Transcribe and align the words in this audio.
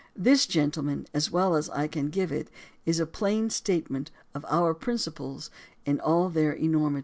This, 0.15 0.47
gentlemen, 0.47 1.05
as 1.13 1.29
well 1.29 1.55
as 1.55 1.69
I 1.69 1.85
can 1.87 2.07
give 2.09 2.31
it, 2.31 2.49
is 2.87 2.99
a 2.99 3.05
plain 3.05 3.51
statement 3.51 4.09
of 4.33 4.43
our 4.49 4.73
principles 4.73 5.51
in 5.85 5.99
all 5.99 6.27
their 6.29 6.53
enormity. 6.53 6.99